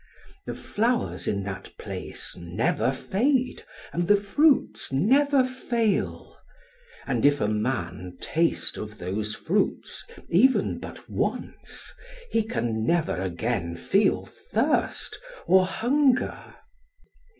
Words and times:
The 0.47 0.55
flowers 0.55 1.27
in 1.27 1.43
that 1.43 1.77
place 1.77 2.35
never 2.35 2.91
fade, 2.91 3.63
and 3.93 4.07
the 4.07 4.15
fruits 4.17 4.91
never 4.91 5.45
fail; 5.45 6.37
and 7.05 7.23
if 7.23 7.39
a 7.39 7.47
man 7.47 8.17
taste 8.19 8.77
of 8.77 8.97
those 8.97 9.35
fruits 9.35 10.03
even 10.27 10.79
but 10.79 11.07
once, 11.07 11.93
he 12.31 12.41
can 12.41 12.83
never 12.83 13.21
again 13.21 13.75
feel 13.75 14.25
thirst 14.25 15.19
or 15.45 15.67
hunger. 15.67 16.55